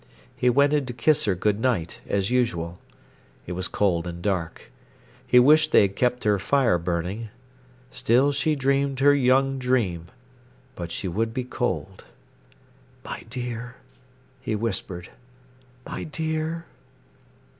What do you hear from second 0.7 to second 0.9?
in